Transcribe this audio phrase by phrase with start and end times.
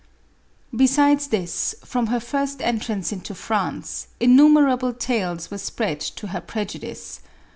[0.75, 6.41] Besides this, from her first entrance into France, in numerable tales were spread to her
[6.41, 7.19] prejudice.